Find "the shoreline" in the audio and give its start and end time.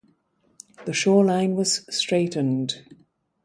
0.85-1.53